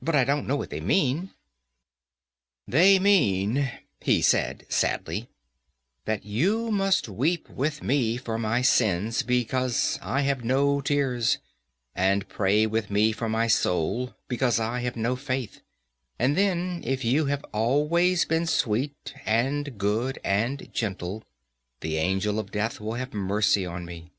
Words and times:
"But 0.00 0.14
I 0.14 0.22
don't 0.22 0.46
know 0.46 0.54
what 0.54 0.70
they 0.70 0.78
mean." 0.80 1.32
"They 2.68 3.00
mean," 3.00 3.72
he 4.00 4.22
said, 4.22 4.64
sadly, 4.68 5.30
"that 6.04 6.24
you 6.24 6.70
must 6.70 7.08
weep 7.08 7.48
with 7.50 7.82
me 7.82 8.18
for 8.18 8.38
my 8.38 8.62
sins, 8.62 9.24
because 9.24 9.98
I 10.00 10.20
have 10.20 10.44
no 10.44 10.80
tears, 10.80 11.38
and 11.96 12.28
pray 12.28 12.66
with 12.66 12.88
me 12.88 13.10
for 13.10 13.28
my 13.28 13.48
soul, 13.48 14.14
because 14.28 14.60
I 14.60 14.78
have 14.82 14.94
no 14.94 15.16
faith, 15.16 15.60
and 16.20 16.36
then, 16.38 16.80
if 16.84 17.04
you 17.04 17.26
have 17.26 17.44
always 17.52 18.24
been 18.24 18.46
sweet, 18.46 19.12
and 19.26 19.76
good, 19.76 20.20
and 20.22 20.72
gentle, 20.72 21.24
the 21.80 21.96
angel 21.96 22.38
of 22.38 22.52
death 22.52 22.78
will 22.78 22.94
have 22.94 23.12
mercy 23.12 23.66
on 23.66 23.84
me. 23.84 24.12